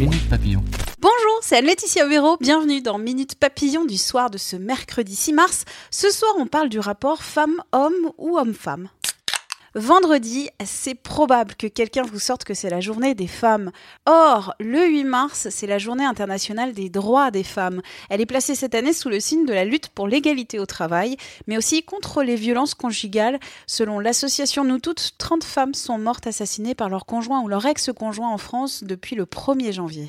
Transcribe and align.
Bonjour, 0.00 1.40
c'est 1.42 1.58
Anne-Laetitia 1.58 2.06
Véro. 2.06 2.38
Bienvenue 2.40 2.80
dans 2.80 2.96
Minute 2.96 3.34
Papillon 3.34 3.84
du 3.84 3.98
soir 3.98 4.30
de 4.30 4.38
ce 4.38 4.56
mercredi 4.56 5.14
6 5.14 5.34
mars. 5.34 5.64
Ce 5.90 6.10
soir, 6.10 6.32
on 6.38 6.46
parle 6.46 6.70
du 6.70 6.78
rapport 6.78 7.22
femme-homme 7.22 8.10
ou 8.16 8.38
homme-femme. 8.38 8.88
Vendredi, 9.76 10.48
c'est 10.64 10.96
probable 10.96 11.54
que 11.54 11.68
quelqu'un 11.68 12.02
vous 12.02 12.18
sorte 12.18 12.42
que 12.42 12.54
c'est 12.54 12.70
la 12.70 12.80
journée 12.80 13.14
des 13.14 13.28
femmes. 13.28 13.70
Or, 14.04 14.52
le 14.58 14.84
8 14.84 15.04
mars, 15.04 15.46
c'est 15.50 15.68
la 15.68 15.78
journée 15.78 16.04
internationale 16.04 16.72
des 16.72 16.88
droits 16.88 17.30
des 17.30 17.44
femmes. 17.44 17.80
Elle 18.08 18.20
est 18.20 18.26
placée 18.26 18.56
cette 18.56 18.74
année 18.74 18.92
sous 18.92 19.08
le 19.08 19.20
signe 19.20 19.46
de 19.46 19.52
la 19.52 19.64
lutte 19.64 19.88
pour 19.90 20.08
l'égalité 20.08 20.58
au 20.58 20.66
travail, 20.66 21.16
mais 21.46 21.56
aussi 21.56 21.84
contre 21.84 22.24
les 22.24 22.34
violences 22.34 22.74
conjugales. 22.74 23.38
Selon 23.68 24.00
l'association 24.00 24.64
Nous 24.64 24.80
Toutes, 24.80 25.12
30 25.18 25.44
femmes 25.44 25.74
sont 25.74 25.98
mortes 25.98 26.26
assassinées 26.26 26.74
par 26.74 26.88
leur 26.88 27.06
conjoint 27.06 27.40
ou 27.40 27.46
leur 27.46 27.64
ex-conjoint 27.64 28.28
en 28.28 28.38
France 28.38 28.82
depuis 28.82 29.14
le 29.14 29.24
1er 29.24 29.72
janvier. 29.72 30.08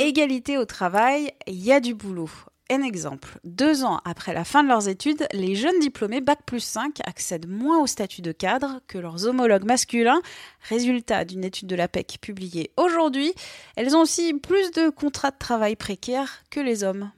Égalité 0.00 0.58
au 0.58 0.64
travail, 0.64 1.32
il 1.46 1.62
y 1.62 1.70
a 1.70 1.78
du 1.78 1.94
boulot. 1.94 2.30
Un 2.70 2.82
exemple, 2.82 3.38
deux 3.44 3.82
ans 3.82 4.02
après 4.04 4.34
la 4.34 4.44
fin 4.44 4.62
de 4.62 4.68
leurs 4.68 4.88
études, 4.88 5.26
les 5.32 5.54
jeunes 5.54 5.78
diplômés 5.80 6.20
Bac 6.20 6.40
plus 6.44 6.60
5 6.60 6.98
accèdent 7.06 7.48
moins 7.48 7.80
au 7.80 7.86
statut 7.86 8.20
de 8.20 8.30
cadre 8.30 8.80
que 8.86 8.98
leurs 8.98 9.26
homologues 9.26 9.64
masculins. 9.64 10.20
Résultat 10.68 11.24
d'une 11.24 11.44
étude 11.44 11.66
de 11.66 11.76
l'APEC 11.76 12.18
publiée 12.20 12.70
aujourd'hui, 12.76 13.32
elles 13.76 13.96
ont 13.96 14.02
aussi 14.02 14.34
plus 14.34 14.70
de 14.72 14.90
contrats 14.90 15.30
de 15.30 15.38
travail 15.38 15.76
précaires 15.76 16.44
que 16.50 16.60
les 16.60 16.84
hommes. 16.84 17.10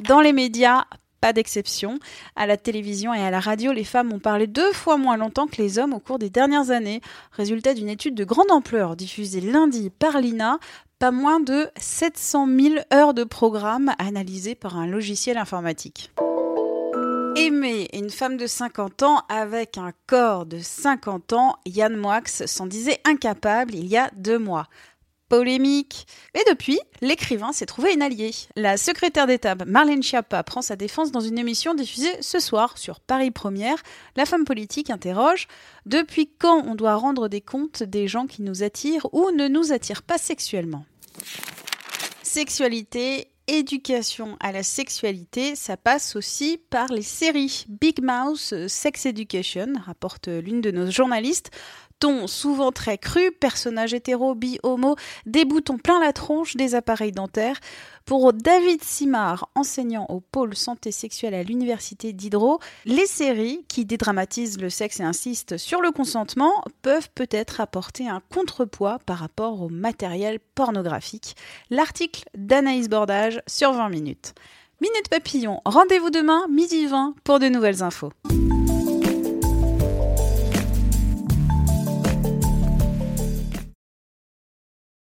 Dans 0.00 0.22
les 0.22 0.32
médias, 0.32 0.84
pas 1.20 1.32
d'exception. 1.32 1.98
À 2.36 2.46
la 2.46 2.56
télévision 2.56 3.12
et 3.14 3.20
à 3.20 3.30
la 3.30 3.40
radio, 3.40 3.72
les 3.72 3.84
femmes 3.84 4.12
ont 4.12 4.18
parlé 4.18 4.46
deux 4.46 4.72
fois 4.72 4.96
moins 4.96 5.16
longtemps 5.16 5.46
que 5.46 5.60
les 5.60 5.78
hommes 5.78 5.94
au 5.94 5.98
cours 5.98 6.18
des 6.18 6.30
dernières 6.30 6.70
années. 6.70 7.00
Résultat 7.32 7.74
d'une 7.74 7.88
étude 7.88 8.14
de 8.14 8.24
grande 8.24 8.50
ampleur 8.50 8.96
diffusée 8.96 9.40
lundi 9.40 9.90
par 9.90 10.20
l'INA, 10.20 10.58
pas 10.98 11.10
moins 11.10 11.40
de 11.40 11.68
700 11.76 12.48
000 12.58 12.74
heures 12.92 13.14
de 13.14 13.24
programme 13.24 13.92
analysées 13.98 14.54
par 14.54 14.78
un 14.78 14.86
logiciel 14.86 15.36
informatique. 15.36 16.10
Aimer 17.36 17.90
une 17.92 18.08
femme 18.08 18.38
de 18.38 18.46
50 18.46 19.02
ans 19.02 19.22
avec 19.28 19.76
un 19.76 19.92
corps 20.06 20.46
de 20.46 20.58
50 20.58 21.34
ans, 21.34 21.56
Yann 21.66 21.94
Moix 21.94 22.22
s'en 22.24 22.66
disait 22.66 22.98
incapable 23.04 23.74
il 23.74 23.86
y 23.86 23.98
a 23.98 24.10
deux 24.16 24.38
mois 24.38 24.68
polémique. 25.28 26.06
Mais 26.34 26.42
depuis, 26.48 26.78
l'écrivain 27.00 27.52
s'est 27.52 27.66
trouvé 27.66 27.92
une 27.92 28.02
alliée. 28.02 28.32
La 28.56 28.76
secrétaire 28.76 29.26
d'État 29.26 29.54
Marlène 29.66 30.02
Schiappa 30.02 30.42
prend 30.42 30.62
sa 30.62 30.76
défense 30.76 31.12
dans 31.12 31.20
une 31.20 31.38
émission 31.38 31.74
diffusée 31.74 32.14
ce 32.20 32.38
soir 32.38 32.78
sur 32.78 33.00
Paris 33.00 33.30
Première. 33.30 33.82
La 34.16 34.26
femme 34.26 34.44
politique 34.44 34.90
interroge 34.90 35.48
Depuis 35.84 36.30
quand 36.38 36.64
on 36.66 36.74
doit 36.74 36.96
rendre 36.96 37.28
des 37.28 37.40
comptes 37.40 37.82
des 37.82 38.08
gens 38.08 38.26
qui 38.26 38.42
nous 38.42 38.62
attirent 38.62 39.06
ou 39.12 39.30
ne 39.30 39.48
nous 39.48 39.72
attirent 39.72 40.02
pas 40.02 40.18
sexuellement? 40.18 40.84
Sexualité 42.22 43.28
éducation 43.48 44.36
à 44.40 44.52
la 44.52 44.62
sexualité, 44.62 45.54
ça 45.54 45.76
passe 45.76 46.16
aussi 46.16 46.58
par 46.70 46.88
les 46.88 47.02
séries. 47.02 47.64
Big 47.68 48.02
Mouse 48.02 48.54
Sex 48.66 49.06
Education, 49.06 49.72
rapporte 49.84 50.28
l'une 50.28 50.60
de 50.60 50.70
nos 50.70 50.90
journalistes. 50.90 51.50
Ton 51.98 52.26
souvent 52.26 52.72
très 52.72 52.98
cru, 52.98 53.32
personnage 53.32 53.94
hétéro, 53.94 54.34
bi, 54.34 54.58
homo, 54.62 54.96
des 55.24 55.46
boutons 55.46 55.78
plein 55.78 55.98
la 55.98 56.12
tronche, 56.12 56.54
des 56.54 56.74
appareils 56.74 57.12
dentaires. 57.12 57.58
Pour 58.04 58.34
David 58.34 58.84
Simard, 58.84 59.48
enseignant 59.54 60.06
au 60.10 60.20
pôle 60.20 60.54
santé 60.54 60.92
sexuelle 60.92 61.32
à 61.34 61.42
l'université 61.42 62.12
d'Hydro, 62.12 62.60
les 62.84 63.06
séries 63.06 63.64
qui 63.68 63.86
dédramatisent 63.86 64.60
le 64.60 64.68
sexe 64.68 65.00
et 65.00 65.04
insistent 65.04 65.56
sur 65.56 65.80
le 65.80 65.90
consentement 65.90 66.52
peuvent 66.82 67.08
peut-être 67.14 67.60
apporter 67.62 68.06
un 68.08 68.20
contrepoids 68.32 68.98
par 69.06 69.18
rapport 69.18 69.62
au 69.62 69.70
matériel 69.70 70.38
pornographique. 70.54 71.34
L'article 71.70 72.24
d'Anaïs 72.36 72.88
Bordage 72.90 73.40
sur 73.46 73.72
20 73.72 73.88
minutes. 73.88 74.34
Minute 74.82 75.08
Papillon, 75.08 75.62
rendez-vous 75.64 76.10
demain, 76.10 76.46
midi 76.50 76.86
20, 76.86 77.14
pour 77.24 77.38
de 77.38 77.48
nouvelles 77.48 77.82
infos. 77.82 78.12